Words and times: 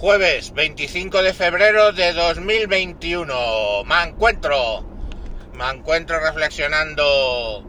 Jueves 0.00 0.54
25 0.54 1.22
de 1.22 1.34
febrero 1.34 1.92
de 1.92 2.14
2021. 2.14 3.84
Me 3.84 4.02
encuentro. 4.02 4.82
Me 5.52 5.68
encuentro 5.68 6.18
reflexionando 6.18 7.62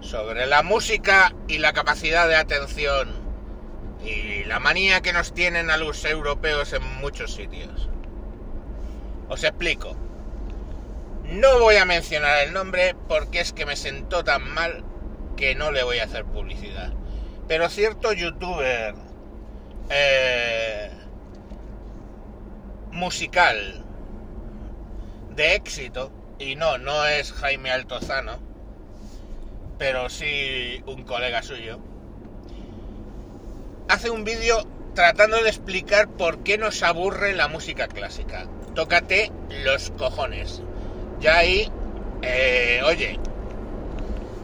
sobre 0.00 0.44
la 0.44 0.62
música 0.62 1.34
y 1.48 1.56
la 1.56 1.72
capacidad 1.72 2.28
de 2.28 2.36
atención 2.36 3.14
y 4.04 4.44
la 4.44 4.60
manía 4.60 5.00
que 5.00 5.14
nos 5.14 5.32
tienen 5.32 5.70
a 5.70 5.78
los 5.78 6.04
europeos 6.04 6.74
en 6.74 6.82
muchos 7.00 7.32
sitios. 7.32 7.88
Os 9.30 9.42
explico. 9.42 9.96
No 11.22 11.60
voy 11.60 11.76
a 11.76 11.86
mencionar 11.86 12.42
el 12.42 12.52
nombre 12.52 12.94
porque 13.08 13.40
es 13.40 13.54
que 13.54 13.64
me 13.64 13.76
sentó 13.76 14.22
tan 14.22 14.46
mal 14.52 14.84
que 15.34 15.54
no 15.54 15.70
le 15.70 15.82
voy 15.82 16.00
a 16.00 16.04
hacer 16.04 16.26
publicidad. 16.26 16.92
Pero 17.48 17.70
cierto 17.70 18.12
youtuber 18.12 18.94
eh, 19.88 20.90
musical 22.94 23.84
de 25.34 25.56
éxito, 25.56 26.12
y 26.38 26.54
no, 26.54 26.78
no 26.78 27.06
es 27.06 27.32
Jaime 27.32 27.70
Altozano, 27.70 28.38
pero 29.78 30.08
sí 30.08 30.80
un 30.86 31.02
colega 31.02 31.42
suyo, 31.42 31.80
hace 33.88 34.10
un 34.10 34.24
vídeo 34.24 34.64
tratando 34.94 35.42
de 35.42 35.48
explicar 35.48 36.08
por 36.08 36.44
qué 36.44 36.56
nos 36.56 36.82
aburre 36.84 37.34
la 37.34 37.48
música 37.48 37.88
clásica. 37.88 38.46
Tócate 38.74 39.32
los 39.64 39.90
cojones. 39.90 40.62
Ya 41.20 41.38
ahí, 41.38 41.70
eh, 42.22 42.80
oye, 42.84 43.18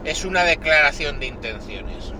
es 0.03 0.25
una 0.25 0.43
declaración 0.43 1.21
de 1.21 1.27
intenciones. 1.27 2.11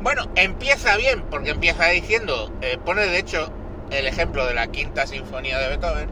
Bueno, 0.00 0.28
empieza 0.34 0.96
bien, 0.96 1.22
porque 1.30 1.50
empieza 1.50 1.86
diciendo, 1.90 2.52
eh, 2.60 2.76
pone 2.84 3.06
de 3.06 3.18
hecho 3.18 3.52
el 3.92 4.06
ejemplo 4.06 4.46
de 4.46 4.54
la 4.54 4.68
quinta 4.68 5.06
sinfonía 5.06 5.58
de 5.58 5.68
Beethoven, 5.68 6.10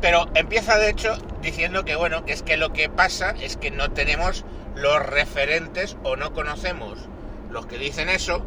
pero 0.00 0.28
empieza 0.34 0.78
de 0.78 0.90
hecho 0.90 1.16
diciendo 1.42 1.84
que 1.84 1.96
bueno, 1.96 2.24
que 2.24 2.32
es 2.32 2.42
que 2.42 2.56
lo 2.56 2.72
que 2.72 2.88
pasa 2.88 3.34
es 3.40 3.56
que 3.56 3.70
no 3.70 3.90
tenemos 3.90 4.44
los 4.74 5.04
referentes 5.04 5.96
o 6.02 6.16
no 6.16 6.32
conocemos 6.32 6.98
los 7.50 7.66
que 7.66 7.78
dicen 7.78 8.08
eso, 8.08 8.44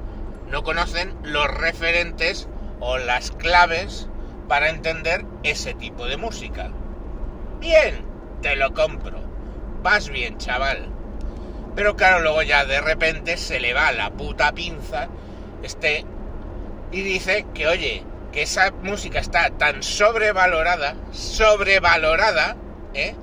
no 0.50 0.64
conocen 0.64 1.14
los 1.24 1.48
referentes 1.48 2.48
o 2.80 2.98
las 2.98 3.32
claves 3.32 4.08
para 4.48 4.70
entender 4.70 5.26
ese 5.44 5.74
tipo 5.74 6.06
de 6.06 6.18
música. 6.18 6.70
Bien, 7.60 8.06
te 8.42 8.56
lo 8.56 8.74
compro. 8.74 9.20
Vas 9.82 10.10
bien, 10.10 10.38
chaval. 10.38 10.90
Pero 11.76 11.96
claro, 11.96 12.22
luego 12.22 12.42
ya 12.44 12.66
de 12.66 12.82
repente 12.82 13.38
se 13.38 13.60
le 13.60 13.74
va 13.74 13.92
la 13.92 14.12
puta 14.12 14.54
pinza 14.54 15.08
este 15.64 16.06
y 16.94 17.02
dice 17.02 17.46
que 17.56 17.68
oye, 17.68 18.04
que 18.32 18.44
esa 18.44 18.72
música 18.84 19.20
está 19.20 19.50
tan 19.50 19.82
sobrevalorada, 19.82 20.96
sobrevalorada, 21.12 22.56
¿eh? 22.94 23.16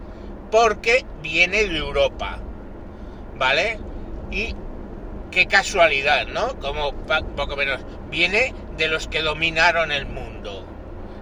porque 0.51 1.07
viene 1.23 1.65
de 1.65 1.79
Europa, 1.79 2.39
¿vale? 3.37 3.79
Y 4.33 4.55
qué 5.31 5.47
casualidad, 5.47 6.27
¿no? 6.27 6.59
Como 6.59 6.93
poco 7.37 7.57
menos, 7.57 7.81
viene 8.11 8.53
de 8.77 8.89
los 8.89 9.07
que 9.07 9.23
dominaron 9.23 9.93
el 9.93 10.07
mundo. 10.07 10.67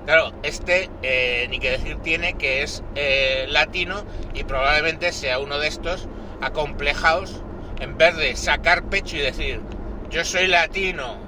Claro, 0.07 0.33
este, 0.43 0.89
eh, 1.03 1.47
ni 1.51 1.59
que 1.59 1.73
decir 1.73 1.99
tiene 1.99 2.33
que 2.39 2.63
es 2.63 2.83
eh, 2.95 3.45
latino 3.51 4.05
y 4.33 4.45
probablemente 4.45 5.13
sea 5.13 5.39
uno 5.39 5.59
de 5.59 5.69
estos 5.69 6.09
acomplejados, 6.41 7.43
en 7.81 7.99
vez 7.99 8.17
de 8.17 8.35
sacar 8.37 8.85
pecho 8.85 9.19
y 9.19 9.21
decir, 9.21 9.61
yo 10.09 10.25
soy 10.25 10.47
latino, 10.47 11.28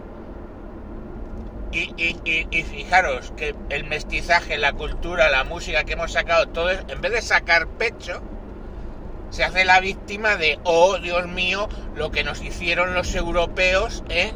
y, 1.73 2.63
fijaros 2.65 3.33
que 3.37 3.55
el 3.69 3.85
mestizaje, 3.85 4.59
la 4.59 4.73
cultura, 4.73 5.31
la 5.31 5.45
música 5.45 5.85
que 5.85 5.93
hemos 5.93 6.13
sacado, 6.13 6.49
todo 6.49 6.71
en 6.71 7.01
vez 7.01 7.13
de 7.13 7.23
sacar 7.23 7.69
pecho, 7.69 8.20
se 9.31 9.45
hace 9.45 9.64
la 9.64 9.80
víctima 9.80 10.36
de, 10.36 10.59
oh 10.64 10.98
Dios 10.98 11.29
mío, 11.29 11.69
lo 11.95 12.11
que 12.11 12.25
nos 12.25 12.42
hicieron 12.42 12.95
los 12.95 13.14
europeos 13.14 14.03
¿eh? 14.09 14.33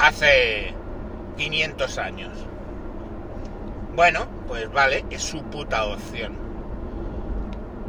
hace 0.00 0.74
500 1.36 1.98
años. 1.98 2.32
Bueno, 3.94 4.26
pues 4.48 4.70
vale, 4.72 5.04
es 5.10 5.22
su 5.22 5.42
puta 5.44 5.84
opción. 5.84 6.36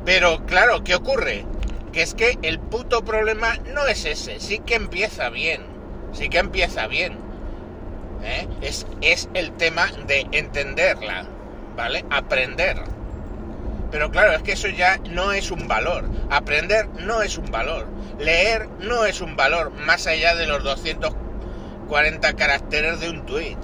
Pero 0.05 0.45
claro, 0.45 0.83
¿qué 0.83 0.95
ocurre? 0.95 1.45
Que 1.91 2.03
es 2.03 2.13
que 2.13 2.37
el 2.43 2.59
puto 2.59 3.03
problema 3.03 3.55
no 3.73 3.87
es 3.87 4.05
ese, 4.05 4.39
sí 4.39 4.59
que 4.59 4.75
empieza 4.75 5.29
bien, 5.29 5.65
sí 6.13 6.29
que 6.29 6.37
empieza 6.37 6.85
bien 6.87 7.26
¿eh? 8.23 8.47
es, 8.61 8.85
es 9.01 9.29
el 9.33 9.51
tema 9.53 9.87
de 10.07 10.27
entenderla, 10.31 11.25
¿vale? 11.75 12.05
Aprender. 12.09 12.77
Pero 13.91 14.11
claro, 14.11 14.33
es 14.33 14.43
que 14.43 14.53
eso 14.53 14.67
ya 14.67 14.97
no 15.09 15.31
es 15.31 15.51
un 15.51 15.67
valor. 15.67 16.05
Aprender 16.29 16.87
no 16.99 17.21
es 17.21 17.37
un 17.37 17.49
valor. 17.51 17.87
Leer 18.19 18.67
no 18.79 19.05
es 19.05 19.21
un 19.21 19.35
valor 19.35 19.71
más 19.71 20.07
allá 20.07 20.35
de 20.35 20.47
los 20.47 20.63
240 20.63 22.33
caracteres 22.33 22.99
de 22.99 23.09
un 23.09 23.25
tweet. 23.25 23.57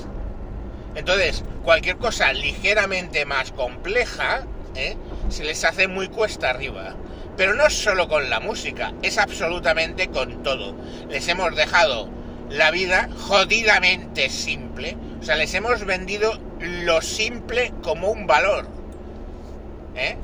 Entonces, 0.96 1.44
cualquier 1.64 1.98
cosa 1.98 2.32
ligeramente 2.34 3.26
más 3.26 3.52
compleja 3.52 4.44
¿eh? 4.76 4.96
se 5.30 5.44
les 5.44 5.64
hace 5.64 5.88
muy 5.88 6.08
cuesta 6.08 6.52
arriba. 6.52 6.96
Pero 7.36 7.56
no 7.56 7.70
solo 7.70 8.08
con 8.08 8.30
la 8.30 8.40
música, 8.40 8.94
es 9.02 9.18
absolutamente 9.18 10.08
con 10.10 10.44
todo. 10.44 10.76
Les 11.10 11.28
hemos 11.28 11.56
dejado 11.56 12.08
la 12.50 12.72
vida 12.72 13.10
jodidamente 13.28 14.30
simple. 14.30 14.98
O 15.22 15.24
sea, 15.24 15.36
les 15.36 15.54
hemos 15.54 15.86
vendido 15.86 16.40
lo 16.60 17.02
simple 17.02 17.74
como 17.82 18.12
un 18.12 18.28
valor. 18.28 18.68
¿Eh? 19.96 20.18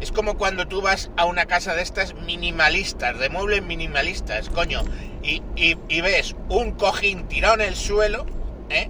Es 0.00 0.12
como 0.12 0.38
cuando 0.38 0.66
tú 0.66 0.80
vas 0.80 1.10
a 1.16 1.26
una 1.26 1.46
casa 1.46 1.74
de 1.74 1.82
estas 1.82 2.14
minimalistas, 2.14 3.18
de 3.18 3.28
muebles 3.28 3.62
minimalistas, 3.62 4.48
coño, 4.48 4.82
y, 5.22 5.42
y, 5.56 6.00
ves 6.00 6.34
un 6.48 6.72
cojín 6.72 7.28
tirado 7.28 7.56
en 7.56 7.60
el 7.60 7.76
suelo, 7.76 8.24
¿eh? 8.70 8.88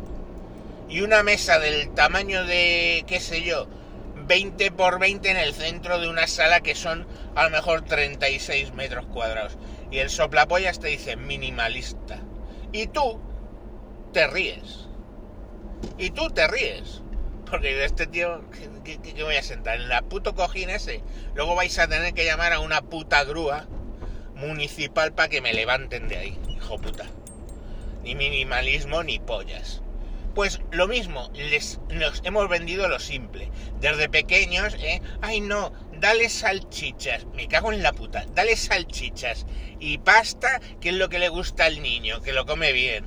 Y 0.89 1.01
una 1.01 1.25
mesa 1.25 1.59
del 1.59 1.91
tamaño 1.91 2.45
de, 2.45 3.05
qué 3.09 3.19
sé 3.19 3.43
yo, 3.43 3.67
20 4.31 4.71
por 4.71 5.01
20 5.01 5.29
en 5.29 5.37
el 5.37 5.55
centro 5.55 5.99
de 5.99 6.09
una 6.09 6.29
sala 6.29 6.61
que 6.61 6.77
son 6.77 7.05
a 7.35 7.43
lo 7.43 7.51
mejor 7.51 7.83
36 7.83 8.73
metros 8.75 9.07
cuadrados. 9.07 9.59
Y 9.91 9.99
el 9.99 10.11
soplapollas 10.11 10.79
te 10.79 10.89
dice 10.89 11.17
minimalista. 11.17 12.19
Y 12.73 12.87
tú 12.87 13.21
te 14.13 14.27
ríes. 14.27 14.89
Y 15.99 16.11
tú 16.11 16.31
te 16.31 16.47
ríes. 16.47 17.03
Porque 17.51 17.85
este 17.85 18.07
tío, 18.07 18.45
¿qué, 18.85 19.25
voy 19.25 19.37
a 19.37 19.43
sentar? 19.43 19.81
En 19.81 19.89
la 19.89 20.03
puto 20.03 20.35
cojín 20.35 20.71
ese. 20.71 21.03
Luego 21.35 21.57
vais 21.57 21.77
a 21.79 21.89
tener 21.89 22.15
que 22.15 22.25
llamar 22.25 22.53
a 22.53 22.61
una 22.61 22.83
puta 22.83 23.25
grúa 23.25 23.67
municipal 24.37 25.13
para 25.13 25.29
que 25.29 25.41
me 25.41 25.53
levanten 25.53 26.09
de 26.09 26.17
ahí, 26.17 26.39
hijo 26.49 26.79
puta. 26.79 27.07
Ni 28.05 28.15
minimalismo 28.15 29.03
ni 29.03 29.19
pollas. 29.19 29.83
Pues 30.35 30.61
lo 30.71 30.87
mismo, 30.87 31.29
les, 31.35 31.81
nos 31.91 32.21
hemos 32.25 32.49
vendido 32.49 32.89
lo 32.89 33.01
simple. 33.01 33.51
Desde 33.81 34.09
pequeños, 34.09 34.75
¿eh? 34.75 35.03
Ay 35.21 35.41
no, 35.41 35.73
dale 36.01 36.29
salchichas. 36.29 37.27
Me 37.35 37.49
cago 37.49 37.73
en 37.73 37.83
la 37.83 37.93
puta. 37.93 38.27
Dale 38.35 38.57
salchichas 38.57 39.47
y 39.79 39.99
pasta, 39.99 40.61
que 40.81 40.91
es 40.91 40.95
lo 40.95 41.09
que 41.09 41.19
le 41.19 41.29
gusta 41.29 41.67
al 41.67 41.83
niño, 41.83 42.23
que 42.23 42.33
lo 42.33 42.47
come 42.47 42.73
bien. 42.73 43.05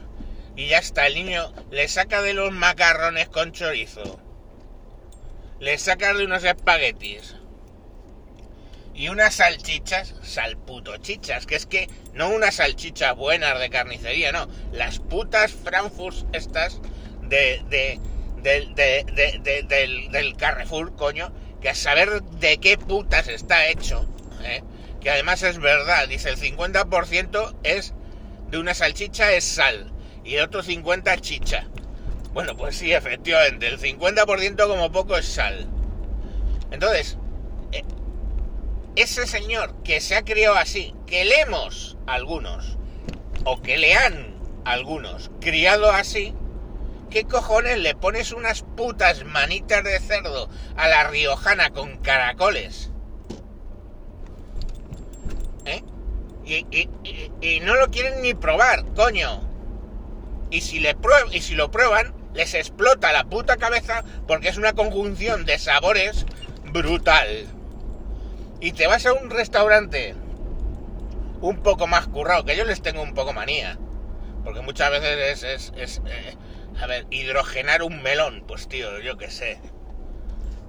Y 0.55 0.67
ya 0.67 0.77
está, 0.77 1.07
el 1.07 1.15
niño 1.15 1.51
le 1.71 1.87
saca 1.87 2.21
de 2.21 2.33
los 2.33 2.51
macarrones 2.51 3.27
con 3.29 3.51
chorizo. 3.51 4.19
Le 5.59 5.77
saca 5.77 6.13
de 6.13 6.25
unos 6.25 6.43
espaguetis. 6.43 7.35
Y 8.95 9.09
unas 9.09 9.35
salchichas, 9.35 10.13
salputochichas, 10.21 11.47
que 11.47 11.55
es 11.55 11.65
que 11.65 11.89
no 12.13 12.29
unas 12.29 12.55
salchichas 12.55 13.15
buenas 13.15 13.59
de 13.59 13.71
carnicería, 13.71 14.31
no. 14.31 14.47
Las 14.71 14.99
putas 14.99 15.51
Frankfurt 15.51 16.27
estas 16.35 16.79
de, 17.23 17.99
del, 18.43 18.75
del, 18.75 20.35
Carrefour, 20.37 20.95
coño, 20.95 21.33
que 21.63 21.69
a 21.69 21.75
saber 21.75 22.21
de 22.21 22.57
qué 22.57 22.77
putas 22.77 23.29
está 23.29 23.67
hecho, 23.69 24.05
¿eh? 24.43 24.61
que 24.99 25.09
además 25.09 25.43
es 25.43 25.59
verdad, 25.59 26.09
dice 26.09 26.29
el 26.29 26.37
50% 26.37 27.55
es 27.63 27.93
de 28.49 28.57
una 28.57 28.73
salchicha 28.73 29.31
es 29.31 29.45
sal 29.45 29.93
y 30.25 30.35
el 30.35 30.43
otro 30.43 30.61
50% 30.61 31.21
chicha. 31.21 31.65
Bueno, 32.33 32.57
pues 32.57 32.75
sí, 32.75 32.91
efectivamente, 32.91 33.67
el 33.67 33.79
50% 33.79 34.67
como 34.67 34.91
poco 34.91 35.15
es 35.15 35.25
sal. 35.25 35.69
Entonces, 36.69 37.17
eh, 37.71 37.85
ese 38.97 39.25
señor 39.25 39.73
que 39.83 40.01
se 40.01 40.17
ha 40.17 40.25
criado 40.25 40.57
así, 40.57 40.93
que 41.07 41.23
le 41.23 41.39
hemos 41.41 41.97
algunos, 42.07 42.77
o 43.45 43.61
que 43.61 43.77
le 43.77 43.93
han 43.95 44.35
algunos 44.65 45.31
criado 45.39 45.91
así, 45.91 46.33
¿Qué 47.13 47.25
cojones 47.25 47.77
le 47.77 47.93
pones 47.93 48.31
unas 48.31 48.63
putas 48.63 49.23
manitas 49.23 49.83
de 49.83 49.99
cerdo 49.99 50.49
a 50.75 50.87
la 50.87 51.03
riojana 51.03 51.69
con 51.69 51.97
caracoles? 51.97 52.89
¿Eh? 55.65 55.83
Y, 56.43 57.59
no 57.59 57.75
lo 57.75 57.91
quieren 57.91 58.23
ni 58.23 58.33
probar, 58.33 58.83
coño. 58.95 59.47
Y 60.49 60.61
si, 60.61 60.79
le 60.79 60.97
y 61.31 61.41
si 61.41 61.53
lo 61.53 61.69
prueban, 61.69 62.15
les 62.33 62.55
explota 62.55 63.13
la 63.13 63.25
puta 63.25 63.57
cabeza 63.57 64.03
porque 64.27 64.49
es 64.49 64.57
una 64.57 64.73
conjunción 64.73 65.45
de 65.45 65.59
sabores 65.59 66.25
brutal. 66.71 67.45
Y 68.59 68.71
te 68.71 68.87
vas 68.87 69.05
a 69.05 69.13
un 69.13 69.29
restaurante 69.29 70.15
un 71.41 71.61
poco 71.61 71.85
más 71.85 72.07
currado, 72.07 72.43
que 72.43 72.57
yo 72.57 72.65
les 72.65 72.81
tengo 72.81 73.03
un 73.03 73.13
poco 73.13 73.33
manía. 73.33 73.77
Porque 74.43 74.61
muchas 74.61 74.89
veces 74.89 75.43
es, 75.43 75.43
es, 75.43 75.73
es, 75.77 76.01
eh, 76.07 76.35
a 76.79 76.87
ver, 76.87 77.05
hidrogenar 77.09 77.83
un 77.83 78.01
melón, 78.01 78.43
pues 78.47 78.67
tío, 78.67 78.99
yo 78.99 79.17
qué 79.17 79.29
sé. 79.29 79.59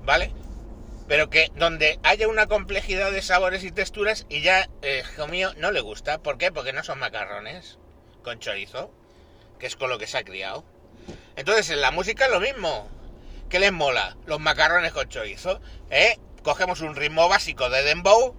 ¿Vale? 0.02 0.32
Pero 1.06 1.28
que 1.28 1.50
donde 1.56 1.98
haya 2.02 2.28
una 2.28 2.46
complejidad 2.46 3.12
de 3.12 3.22
sabores 3.22 3.64
y 3.64 3.70
texturas 3.70 4.26
y 4.28 4.40
ya, 4.40 4.68
eh, 4.82 5.02
hijo 5.04 5.26
mío, 5.26 5.52
no 5.56 5.70
le 5.70 5.80
gusta. 5.80 6.18
¿Por 6.18 6.38
qué? 6.38 6.50
Porque 6.50 6.72
no 6.72 6.82
son 6.82 6.98
macarrones 6.98 7.78
con 8.22 8.38
chorizo, 8.38 8.90
que 9.58 9.66
es 9.66 9.76
con 9.76 9.90
lo 9.90 9.98
que 9.98 10.06
se 10.06 10.18
ha 10.18 10.24
criado. 10.24 10.64
Entonces 11.36 11.70
en 11.70 11.80
la 11.80 11.90
música 11.90 12.28
lo 12.28 12.40
mismo. 12.40 12.88
¿Qué 13.50 13.58
les 13.58 13.72
mola? 13.72 14.16
Los 14.26 14.40
macarrones 14.40 14.92
con 14.92 15.08
chorizo. 15.08 15.60
¿Eh? 15.90 16.18
Cogemos 16.42 16.80
un 16.80 16.96
ritmo 16.96 17.28
básico 17.28 17.68
de 17.70 17.82
dembow. 17.82 18.34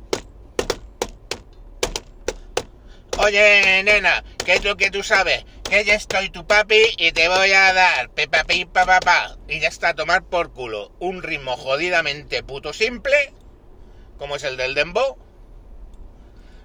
Oye, 3.18 3.82
nena, 3.84 4.24
¿qué 4.44 4.56
es 4.56 4.64
lo 4.64 4.76
que 4.76 4.92
tú 4.92 5.02
sabes? 5.02 5.46
Que 5.70 5.84
ya 5.84 5.96
estoy 5.96 6.30
tu 6.30 6.46
papi 6.46 6.80
y 6.98 7.12
te 7.12 7.28
voy 7.28 7.52
a 7.52 7.74
dar 7.74 8.10
pepa 8.12 8.44
pi 8.44 8.66
pa 8.66 8.86
pa 8.86 9.00
pa. 9.00 9.38
Y 9.48 9.60
ya 9.60 9.68
está 9.68 9.90
a 9.90 9.96
tomar 9.96 10.24
por 10.24 10.52
culo. 10.54 10.92
Un 11.00 11.24
ritmo 11.24 11.58
jodidamente 11.58 12.44
puto 12.44 12.72
simple, 12.72 13.34
como 14.18 14.36
es 14.36 14.44
el 14.44 14.58
del 14.58 14.76
dembow. 14.76 15.18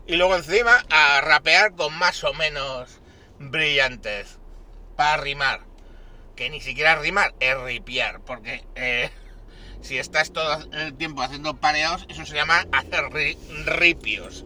Y 0.06 0.16
luego 0.16 0.36
encima 0.36 0.84
a 0.90 1.20
rapear 1.22 1.74
con 1.74 1.94
más 1.94 2.22
o 2.24 2.34
menos 2.34 3.00
brillantes. 3.38 4.38
Para 4.96 5.16
rimar. 5.16 5.60
Que 6.36 6.50
ni 6.50 6.60
siquiera 6.60 6.96
rimar, 6.96 7.34
es 7.40 7.58
ripiar. 7.58 8.20
Porque 8.20 8.64
eh, 8.74 9.10
si 9.80 9.98
estás 9.98 10.30
todo 10.32 10.58
el 10.72 10.94
tiempo 10.94 11.22
haciendo 11.22 11.56
pareados, 11.56 12.04
eso 12.10 12.26
se 12.26 12.34
llama 12.34 12.66
hacer 12.72 13.04
ri- 13.06 13.38
ripios. 13.64 14.44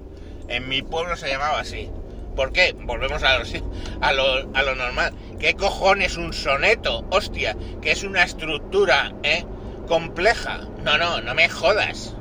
En 0.49 0.69
mi 0.69 0.83
pueblo 0.83 1.17
se 1.17 1.29
llamaba 1.29 1.59
así. 1.61 1.91
¿Por 2.35 2.53
qué? 2.53 2.75
Volvemos 2.79 3.23
a 3.23 3.39
lo, 4.13 4.75
normal. 4.75 5.13
¿Qué 5.39 5.55
cojones 5.55 6.17
un 6.17 6.33
soneto? 6.33 7.05
Hostia, 7.11 7.57
que 7.81 7.93
es 7.93 8.03
una 8.03 8.25
estructura 8.25 9.13
¿eh? 9.23 9.45
compleja. 9.87 10.61
No, 10.83 10.99
no, 10.99 11.21
no 11.21 11.35
me 11.35 11.49
jodas 11.49 12.15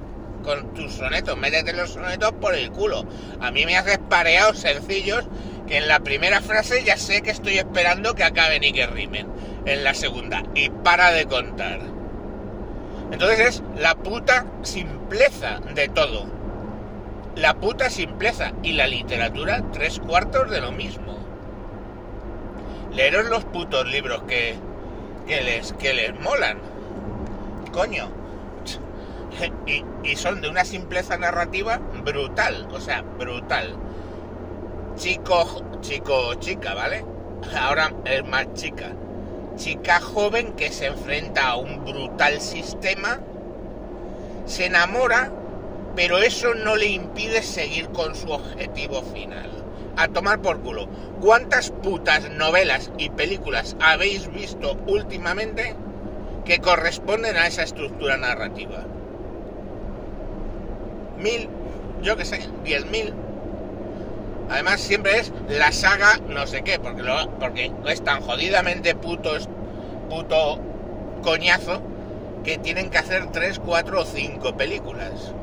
con 0.43 0.73
tus 0.73 0.93
sonetos. 0.93 1.37
Métete 1.37 1.73
los 1.73 1.91
sonetos 1.91 2.33
por 2.33 2.53
el 2.53 2.71
culo. 2.71 3.05
A 3.41 3.51
mí 3.51 3.65
me 3.65 3.77
haces 3.77 3.97
pareados 3.97 4.59
sencillos 4.59 5.25
que 5.67 5.77
en 5.77 5.87
la 5.87 6.01
primera 6.01 6.41
frase 6.41 6.83
ya 6.83 6.97
sé 6.97 7.21
que 7.21 7.31
estoy 7.31 7.57
esperando 7.57 8.13
que 8.13 8.23
acaben 8.23 8.63
y 8.63 8.71
que 8.71 8.85
rimen. 8.85 9.27
En 9.65 9.83
la 9.83 9.93
segunda. 9.93 10.43
Y 10.53 10.69
para 10.69 11.11
de 11.11 11.25
contar. 11.25 11.79
Entonces 13.11 13.39
es 13.39 13.63
la 13.77 13.95
puta 13.95 14.45
simpleza 14.63 15.59
de 15.73 15.87
todo. 15.87 16.32
La 17.35 17.55
puta 17.55 17.89
simpleza. 17.89 18.51
Y 18.63 18.73
la 18.73 18.87
literatura, 18.87 19.63
tres 19.71 19.99
cuartos 19.99 20.49
de 20.49 20.61
lo 20.61 20.71
mismo. 20.71 21.17
Leeros 22.93 23.25
los 23.25 23.43
putos 23.45 23.87
libros 23.87 24.23
que, 24.23 24.55
que, 25.27 25.41
les, 25.41 25.73
que 25.73 25.93
les 25.93 26.19
molan. 26.19 26.57
Coño. 27.71 28.09
Y, 29.65 29.83
y 30.03 30.15
son 30.15 30.41
de 30.41 30.49
una 30.49 30.63
simpleza 30.63 31.17
narrativa 31.17 31.79
brutal. 32.05 32.67
O 32.71 32.79
sea, 32.79 33.01
brutal. 33.01 33.75
Chico, 34.95 35.63
chico, 35.81 36.35
chica, 36.35 36.75
¿vale? 36.75 37.03
Ahora 37.59 37.91
es 38.05 38.23
más 38.27 38.53
chica. 38.53 38.91
Chica 39.55 39.99
joven 39.99 40.53
que 40.53 40.71
se 40.71 40.87
enfrenta 40.87 41.49
a 41.49 41.55
un 41.57 41.83
brutal 41.85 42.41
sistema, 42.41 43.19
se 44.45 44.65
enamora, 44.65 45.31
pero 45.95 46.17
eso 46.19 46.53
no 46.53 46.75
le 46.75 46.87
impide 46.87 47.41
seguir 47.41 47.89
con 47.89 48.15
su 48.15 48.31
objetivo 48.31 49.01
final. 49.01 49.49
A 49.95 50.07
tomar 50.07 50.41
por 50.41 50.59
culo. 50.61 50.87
¿Cuántas 51.21 51.69
putas 51.69 52.29
novelas 52.31 52.91
y 52.97 53.09
películas 53.09 53.75
habéis 53.79 54.31
visto 54.31 54.77
últimamente 54.87 55.75
que 56.45 56.59
corresponden 56.59 57.37
a 57.37 57.47
esa 57.47 57.63
estructura 57.63 58.17
narrativa? 58.17 58.85
Mil, 61.17 61.47
yo 62.01 62.17
que 62.17 62.25
sé, 62.25 62.39
diez 62.63 62.89
mil. 62.89 63.13
Además 64.49 64.81
siempre 64.81 65.19
es 65.19 65.31
la 65.47 65.71
saga 65.71 66.19
no 66.27 66.47
sé 66.47 66.63
qué, 66.63 66.79
porque, 66.79 67.03
porque 67.39 67.71
es 67.87 68.03
tan 68.03 68.21
jodidamente 68.21 68.95
puto, 68.95 69.31
puto 70.09 70.59
coñazo 71.21 71.81
que 72.43 72.57
tienen 72.57 72.89
que 72.89 72.97
hacer 72.97 73.31
3, 73.31 73.59
4 73.59 74.01
o 74.01 74.05
5 74.05 74.57
películas. 74.57 75.33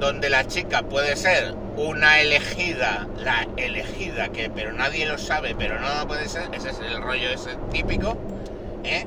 Donde 0.00 0.30
la 0.30 0.46
chica 0.46 0.82
puede 0.82 1.14
ser 1.14 1.54
una 1.76 2.20
elegida, 2.20 3.06
la 3.18 3.46
elegida 3.56 4.30
que 4.30 4.50
pero 4.50 4.72
nadie 4.72 5.06
lo 5.06 5.18
sabe, 5.18 5.54
pero 5.56 5.78
no 5.78 6.08
puede 6.08 6.28
ser, 6.28 6.48
ese 6.54 6.70
es 6.70 6.80
el 6.80 7.02
rollo 7.02 7.28
ese 7.30 7.50
típico, 7.70 8.16
¿eh? 8.82 9.06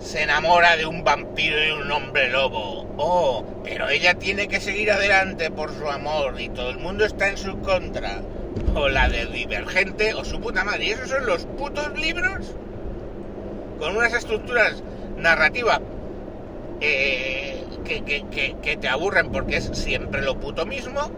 Se 0.00 0.22
enamora 0.22 0.76
de 0.76 0.86
un 0.86 1.04
vampiro 1.04 1.64
y 1.64 1.70
un 1.70 1.90
hombre 1.92 2.30
lobo. 2.30 2.86
Oh, 2.96 3.44
pero 3.62 3.88
ella 3.88 4.14
tiene 4.14 4.48
que 4.48 4.60
seguir 4.60 4.90
adelante 4.90 5.50
por 5.50 5.72
su 5.72 5.88
amor 5.88 6.40
y 6.40 6.48
todo 6.48 6.70
el 6.70 6.78
mundo 6.78 7.04
está 7.04 7.28
en 7.28 7.36
su 7.36 7.60
contra. 7.60 8.22
O 8.74 8.88
la 8.88 9.08
de 9.08 9.26
Divergente 9.26 10.14
o 10.14 10.24
su 10.24 10.40
puta 10.40 10.64
madre. 10.64 10.86
Y 10.86 10.90
esos 10.90 11.10
son 11.10 11.26
los 11.26 11.44
putos 11.44 11.98
libros 11.98 12.54
con 13.78 13.96
unas 13.96 14.12
estructuras 14.14 14.82
narrativas 15.16 15.80
eh, 16.80 17.39
que, 17.98 18.76
te 18.80 18.88
aburren 18.88 19.30
porque 19.30 19.56
es 19.56 19.70
siempre 19.72 20.22
lo 20.22 20.38
puto 20.38 20.66
mismo. 20.66 21.10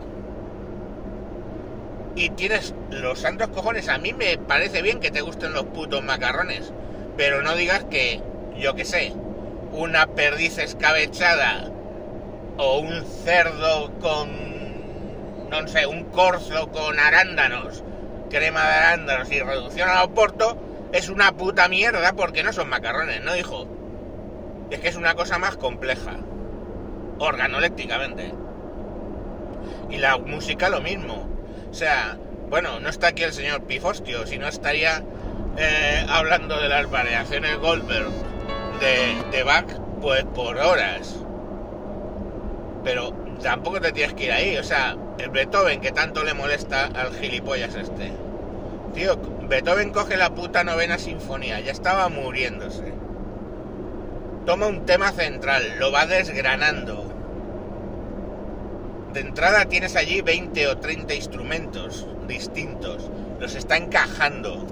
Y 2.15 2.31
tienes 2.31 2.75
los 2.91 3.21
santos 3.21 3.49
cojones. 3.49 3.89
A 3.89 3.99
mí 3.99 4.13
me 4.13 4.39
parece 4.39 4.83
bien 4.83 5.01
que 5.01 5.11
te 5.11 5.21
gusten 5.21 5.53
los 5.53 5.65
putos 5.67 6.03
macarrones. 6.03 6.73
Pero 7.17 7.43
no 7.43 7.55
digas 7.55 7.85
que, 7.85 8.21
yo 8.59 8.75
que 8.75 8.85
sé, 8.85 9.13
una 9.73 10.07
perdiz 10.07 10.59
escabechada 10.59 11.71
o 12.57 12.79
un 12.79 13.05
cerdo 13.05 13.93
con, 14.01 15.51
no 15.51 15.69
sé, 15.69 15.87
un 15.87 16.05
corzo 16.05 16.71
con 16.71 16.99
arándanos, 16.99 17.83
crema 18.31 18.63
de 18.63 18.73
arándanos 18.73 19.31
y 19.31 19.41
reducción 19.41 19.89
al 19.89 20.05
oporto, 20.05 20.57
es 20.93 21.09
una 21.09 21.33
puta 21.33 21.69
mierda 21.69 22.13
porque 22.13 22.43
no 22.43 22.53
son 22.53 22.69
macarrones, 22.69 23.23
¿no, 23.23 23.37
hijo? 23.37 23.67
Es 24.71 24.81
que 24.81 24.89
es 24.89 24.97
una 24.97 25.15
cosa 25.15 25.39
más 25.39 25.57
compleja, 25.57 26.17
organolépticamente. 27.23 28.33
Y 29.91 29.99
la 29.99 30.19
música 30.19 30.69
lo 30.69 30.81
mismo. 30.81 31.29
O 31.71 31.75
sea, 31.75 32.19
bueno, 32.49 32.81
no 32.81 32.89
está 32.89 33.09
aquí 33.09 33.23
el 33.23 33.33
señor 33.33 33.63
Pifostio, 33.65 34.27
si 34.27 34.39
no 34.39 34.49
estaría 34.49 35.03
eh, 35.57 36.07
hablando 36.09 36.61
de 36.61 36.69
las 36.69 36.91
variaciones 36.91 37.59
Goldberg 37.59 38.11
de, 38.81 39.37
de 39.37 39.43
Bach, 39.43 39.67
pues 40.01 40.25
por 40.25 40.57
horas. 40.59 41.17
Pero 42.85 43.13
tampoco 43.43 43.81
te 43.81 43.93
tienes 43.93 44.15
que 44.15 44.25
ir 44.25 44.33
ahí, 44.33 44.57
o 44.57 44.65
sea, 44.65 44.97
el 45.19 45.31
Beethoven 45.31 45.81
que 45.81 45.93
tanto 45.93 46.25
le 46.25 46.35
molesta 46.35 46.87
al 46.87 47.15
gilipollas 47.15 47.75
este. 47.75 48.13
Tío, 48.95 49.17
Beethoven 49.49 49.91
coge 49.91 50.17
la 50.17 50.35
puta 50.35 50.65
novena 50.65 50.99
sinfonía, 50.99 51.61
ya 51.61 51.73
estaba 51.73 52.09
muriéndose. 52.09 52.93
Toma 54.45 54.67
un 54.67 54.85
tema 54.85 55.13
central, 55.13 55.63
lo 55.79 55.93
va 55.93 56.07
desgranando. 56.07 57.02
De 59.13 59.21
entrada 59.21 59.67
tienes 59.67 59.95
allí 59.95 60.23
20 60.23 60.69
o 60.69 60.79
30 60.79 61.15
instrumentos 61.15 62.07
distintos, 62.27 63.11
los 63.39 63.55
está 63.55 63.77
encajando. 63.77 64.67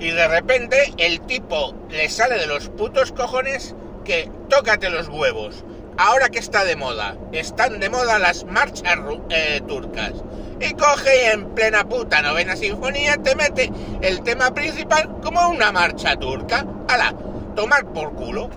Y 0.00 0.10
de 0.10 0.26
repente 0.26 0.92
el 0.98 1.20
tipo 1.20 1.74
le 1.88 2.08
sale 2.08 2.36
de 2.36 2.46
los 2.48 2.68
putos 2.68 3.12
cojones 3.12 3.76
que 4.04 4.28
tócate 4.48 4.90
los 4.90 5.08
huevos. 5.08 5.64
Ahora 5.96 6.28
que 6.28 6.38
está 6.38 6.64
de 6.64 6.76
moda, 6.76 7.16
están 7.32 7.78
de 7.78 7.90
moda 7.90 8.18
las 8.18 8.44
marchas 8.44 8.98
eh, 9.30 9.60
turcas. 9.66 10.14
Y 10.60 10.72
coge 10.74 11.32
en 11.32 11.50
plena 11.54 11.84
puta 11.84 12.22
novena 12.22 12.56
sinfonía 12.56 13.16
te 13.18 13.36
mete 13.36 13.70
el 14.02 14.22
tema 14.22 14.52
principal 14.52 15.20
como 15.22 15.48
una 15.48 15.70
marcha 15.70 16.16
turca. 16.16 16.66
¡Hala! 16.88 17.14
Tomar 17.54 17.86
por 17.92 18.14
culo. 18.14 18.50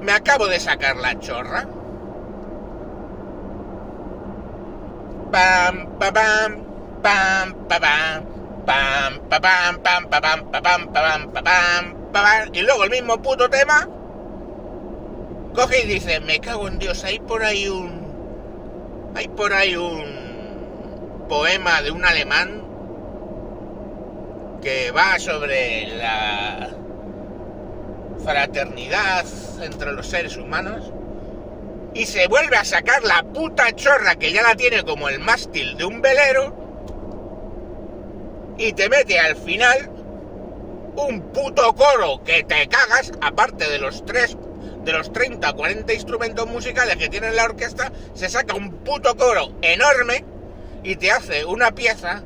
Me 0.00 0.12
acabo 0.12 0.46
de 0.46 0.60
sacar 0.60 0.96
la 0.96 1.18
chorra. 1.18 1.66
Pam, 5.30 5.98
pam, 5.98 6.12
pam, 7.02 7.54
pam, 7.68 7.68
pam, 7.68 9.20
pam, 9.30 9.30
pam, 9.30 9.80
pam, 9.80 10.08
pam, 10.10 10.92
pam, 10.92 11.32
pam, 11.32 12.12
pam, 12.12 12.48
y 12.52 12.62
luego 12.62 12.84
el 12.84 12.90
mismo 12.90 13.22
puto 13.22 13.48
tema 13.48 13.88
coge 15.54 15.82
y 15.84 15.86
dice, 15.86 16.20
me 16.20 16.40
cago 16.40 16.68
en 16.68 16.78
Dios, 16.78 17.04
hay 17.04 17.18
por 17.20 17.44
ahí 17.44 17.68
un 17.68 18.00
Hay 19.14 19.28
por 19.28 19.52
ahí 19.52 19.76
un 19.76 21.26
poema 21.28 21.82
de 21.82 21.90
un 21.90 22.04
alemán 22.04 22.62
que 24.62 24.90
va 24.92 25.18
sobre 25.18 25.88
la 25.96 26.70
fraternidad 28.24 29.24
entre 29.62 29.92
los 29.92 30.06
seres 30.06 30.36
humanos 30.36 30.92
y 31.94 32.06
se 32.06 32.28
vuelve 32.28 32.56
a 32.56 32.64
sacar 32.64 33.02
la 33.02 33.22
puta 33.22 33.72
chorra 33.72 34.16
que 34.16 34.32
ya 34.32 34.42
la 34.42 34.54
tiene 34.54 34.82
como 34.84 35.08
el 35.08 35.18
mástil 35.18 35.76
de 35.76 35.84
un 35.84 36.00
velero 36.00 36.56
y 38.58 38.72
te 38.72 38.88
mete 38.88 39.18
al 39.18 39.36
final 39.36 39.90
un 40.96 41.20
puto 41.32 41.74
coro 41.74 42.22
que 42.24 42.44
te 42.44 42.68
cagas, 42.68 43.12
aparte 43.20 43.68
de 43.68 43.78
los 43.78 44.04
tres, 44.04 44.36
de 44.84 44.92
los 44.92 45.12
30, 45.12 45.52
40 45.52 45.92
instrumentos 45.92 46.46
musicales 46.46 46.96
que 46.96 47.08
tiene 47.08 47.32
la 47.32 47.44
orquesta, 47.44 47.90
se 48.14 48.28
saca 48.28 48.54
un 48.54 48.70
puto 48.84 49.16
coro 49.16 49.54
enorme 49.62 50.24
y 50.82 50.96
te 50.96 51.10
hace 51.10 51.44
una 51.44 51.72
pieza 51.72 52.22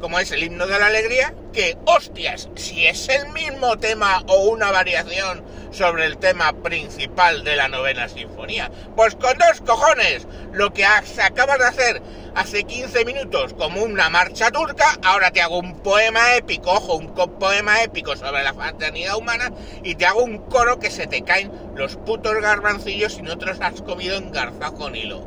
como 0.00 0.18
es 0.18 0.30
el 0.32 0.42
himno 0.42 0.66
de 0.66 0.78
la 0.78 0.86
alegría, 0.86 1.34
que 1.52 1.76
hostias, 1.86 2.48
si 2.54 2.86
es 2.86 3.08
el 3.08 3.28
mismo 3.30 3.78
tema 3.78 4.22
o 4.26 4.44
una 4.44 4.70
variación 4.70 5.42
sobre 5.70 6.06
el 6.06 6.18
tema 6.18 6.52
principal 6.52 7.44
de 7.44 7.56
la 7.56 7.68
novena 7.68 8.08
sinfonía, 8.08 8.70
pues 8.96 9.14
con 9.14 9.36
dos 9.38 9.60
cojones, 9.66 10.26
lo 10.52 10.72
que 10.72 10.84
acabas 10.84 11.58
de 11.58 11.64
hacer 11.64 12.02
hace 12.34 12.64
15 12.64 13.04
minutos 13.04 13.54
como 13.54 13.82
una 13.82 14.08
marcha 14.08 14.50
turca, 14.50 14.98
ahora 15.02 15.30
te 15.30 15.40
hago 15.40 15.58
un 15.58 15.80
poema 15.80 16.34
épico, 16.36 16.70
ojo, 16.70 16.94
un 16.94 17.14
poema 17.14 17.82
épico 17.82 18.16
sobre 18.16 18.44
la 18.44 18.54
fraternidad 18.54 19.16
humana 19.16 19.50
y 19.82 19.96
te 19.96 20.06
hago 20.06 20.22
un 20.22 20.38
coro 20.38 20.78
que 20.78 20.90
se 20.90 21.06
te 21.06 21.22
caen 21.22 21.52
los 21.74 21.96
putos 21.96 22.34
garbancillos 22.40 23.14
si 23.14 23.22
no 23.22 23.36
te 23.38 23.46
los 23.46 23.60
has 23.60 23.82
comido 23.82 24.16
engarzado 24.16 24.74
con 24.74 24.94
hilo. 24.94 25.24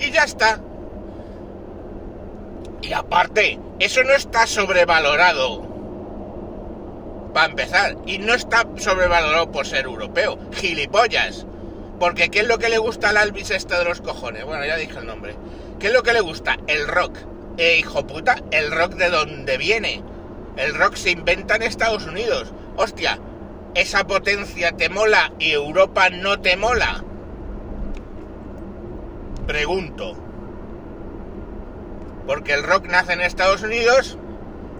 Y 0.00 0.10
ya 0.12 0.22
está, 0.24 0.60
y 2.82 2.92
aparte, 2.92 3.58
eso 3.78 4.04
no 4.04 4.12
está 4.12 4.46
sobrevalorado. 4.46 5.66
Para 7.34 7.46
empezar, 7.46 7.96
y 8.06 8.18
no 8.18 8.34
está 8.34 8.66
sobrevalorado 8.76 9.50
por 9.50 9.66
ser 9.66 9.84
europeo. 9.84 10.38
Gilipollas. 10.52 11.46
Porque 11.98 12.28
¿qué 12.28 12.40
es 12.40 12.46
lo 12.46 12.58
que 12.58 12.68
le 12.68 12.78
gusta 12.78 13.10
al 13.10 13.16
Alvis 13.16 13.50
este 13.50 13.76
de 13.76 13.84
los 13.84 14.00
cojones? 14.00 14.44
Bueno, 14.44 14.64
ya 14.64 14.76
dije 14.76 14.98
el 14.98 15.06
nombre. 15.06 15.34
¿Qué 15.80 15.88
es 15.88 15.92
lo 15.92 16.02
que 16.02 16.12
le 16.12 16.20
gusta? 16.20 16.58
El 16.68 16.86
rock. 16.86 17.18
Eh, 17.56 17.78
hijo 17.78 18.06
puta, 18.06 18.36
el 18.52 18.70
rock 18.70 18.94
de 18.94 19.10
dónde 19.10 19.58
viene. 19.58 20.02
El 20.56 20.74
rock 20.74 20.94
se 20.94 21.10
inventa 21.10 21.56
en 21.56 21.64
Estados 21.64 22.06
Unidos. 22.06 22.52
Hostia, 22.76 23.18
esa 23.74 24.06
potencia 24.06 24.72
te 24.72 24.88
mola 24.88 25.32
y 25.40 25.50
Europa 25.50 26.08
no 26.10 26.40
te 26.40 26.56
mola. 26.56 27.02
Pregunto 29.46 30.27
porque 32.28 32.52
el 32.52 32.62
rock 32.62 32.84
nace 32.84 33.14
en 33.14 33.22
Estados 33.22 33.62
Unidos 33.62 34.18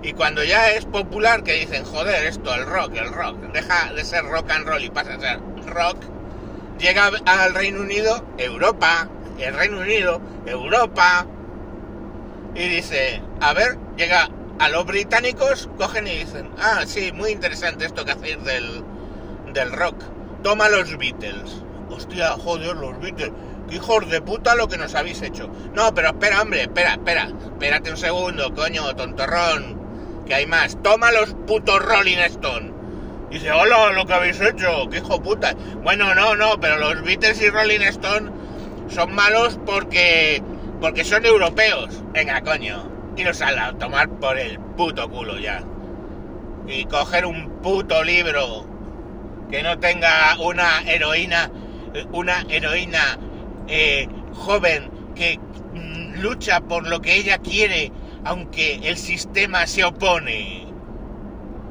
y 0.02 0.12
cuando 0.12 0.44
ya 0.44 0.70
es 0.72 0.84
popular 0.84 1.42
que 1.42 1.54
dicen, 1.54 1.82
joder, 1.82 2.26
esto, 2.26 2.54
el 2.54 2.66
rock, 2.66 2.92
el 2.94 3.10
rock, 3.10 3.38
deja 3.54 3.90
de 3.94 4.04
ser 4.04 4.24
rock 4.26 4.50
and 4.50 4.66
roll 4.66 4.84
y 4.84 4.90
pasa 4.90 5.14
a 5.14 5.18
ser 5.18 5.40
rock, 5.64 5.96
llega 6.78 7.10
al 7.24 7.54
Reino 7.54 7.80
Unido, 7.80 8.22
Europa, 8.36 9.08
el 9.38 9.54
Reino 9.54 9.78
Unido, 9.78 10.20
Europa, 10.44 11.26
y 12.54 12.68
dice, 12.68 13.22
a 13.40 13.54
ver, 13.54 13.78
llega 13.96 14.28
a 14.58 14.68
los 14.68 14.84
británicos, 14.84 15.70
cogen 15.78 16.06
y 16.06 16.18
dicen, 16.18 16.50
ah, 16.58 16.82
sí, 16.86 17.12
muy 17.12 17.30
interesante 17.30 17.86
esto 17.86 18.04
que 18.04 18.12
hacéis 18.12 18.44
del, 18.44 18.84
del 19.54 19.72
rock, 19.72 19.96
toma 20.42 20.68
los 20.68 20.96
Beatles. 20.98 21.62
Hostia, 21.88 22.32
joder, 22.32 22.76
los 22.76 23.00
Beatles 23.00 23.32
hijos 23.70 24.08
de 24.08 24.20
puta 24.20 24.54
lo 24.54 24.68
que 24.68 24.78
nos 24.78 24.94
habéis 24.94 25.22
hecho. 25.22 25.48
No, 25.74 25.94
pero 25.94 26.08
espera, 26.08 26.42
hombre, 26.42 26.62
espera, 26.62 26.92
espera. 26.92 27.28
Espérate 27.28 27.90
un 27.90 27.96
segundo, 27.96 28.54
coño, 28.54 28.94
tontorrón. 28.94 29.78
Que 30.26 30.34
hay 30.34 30.46
más. 30.46 30.80
Toma 30.82 31.12
los 31.12 31.34
putos 31.46 31.84
Rolling 31.84 32.18
Stone. 32.18 32.72
Dice, 33.30 33.50
hola, 33.52 33.92
lo 33.92 34.06
que 34.06 34.14
habéis 34.14 34.40
hecho, 34.40 34.88
qué 34.90 34.98
hijo 34.98 35.22
puta. 35.22 35.54
Bueno, 35.82 36.14
no, 36.14 36.34
no, 36.34 36.58
pero 36.60 36.78
los 36.78 37.02
Beatles 37.02 37.40
y 37.42 37.50
Rolling 37.50 37.80
Stone 37.80 38.30
son 38.88 39.14
malos 39.14 39.58
porque. 39.66 40.42
porque 40.80 41.04
son 41.04 41.24
europeos. 41.24 42.02
Venga, 42.12 42.40
coño. 42.40 42.90
Iros 43.16 43.42
a 43.42 43.72
tomar 43.72 44.08
por 44.08 44.38
el 44.38 44.58
puto 44.60 45.10
culo 45.10 45.38
ya. 45.38 45.62
Y 46.68 46.84
coger 46.84 47.26
un 47.26 47.60
puto 47.62 48.04
libro 48.04 48.66
que 49.50 49.62
no 49.62 49.78
tenga 49.78 50.36
una 50.40 50.82
heroína. 50.86 51.50
Una 52.12 52.44
heroína 52.48 53.18
eh, 53.68 54.08
joven 54.34 54.90
que 55.14 55.38
mm, 55.38 56.20
lucha 56.20 56.60
por 56.60 56.86
lo 56.88 57.00
que 57.00 57.16
ella 57.16 57.38
quiere, 57.38 57.92
aunque 58.24 58.80
el 58.88 58.96
sistema 58.96 59.66
se 59.66 59.84
opone. 59.84 60.66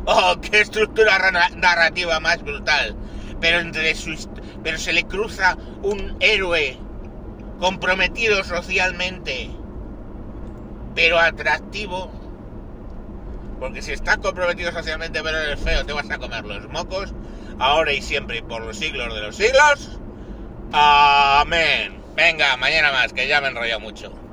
¡Oh, 0.05 0.35
qué 0.39 0.61
estructura 0.61 1.19
narrativa 1.55 2.19
más 2.19 2.41
brutal! 2.43 2.95
Pero, 3.41 3.59
entre 3.59 3.93
sus, 3.95 4.29
pero 4.63 4.77
se 4.77 4.93
le 4.93 5.03
cruza 5.03 5.57
un 5.83 6.15
héroe 6.19 6.77
comprometido 7.59 8.43
socialmente, 8.43 9.49
pero 10.95 11.19
atractivo. 11.19 12.11
Porque 13.59 13.81
si 13.81 13.91
estás 13.91 14.17
comprometido 14.17 14.71
socialmente 14.71 15.21
pero 15.23 15.37
eres 15.39 15.59
feo, 15.59 15.83
te 15.83 15.93
vas 15.93 16.09
a 16.11 16.19
comer 16.19 16.45
los 16.45 16.69
mocos, 16.69 17.13
ahora 17.59 17.91
y 17.91 18.01
siempre 18.01 18.37
y 18.37 18.41
por 18.41 18.63
los 18.63 18.77
siglos 18.77 19.13
de 19.13 19.21
los 19.21 19.35
siglos. 19.35 19.99
Amén. 20.71 22.05
Venga, 22.15 22.55
mañana 22.57 22.91
más, 22.91 23.13
que 23.13 23.27
ya 23.27 23.41
me 23.41 23.47
he 23.47 23.51
mucho. 23.79 24.26